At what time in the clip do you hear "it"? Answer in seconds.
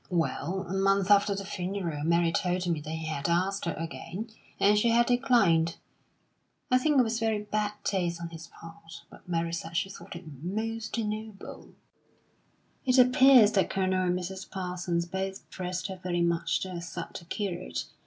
6.99-7.03, 10.15-10.25, 12.83-12.97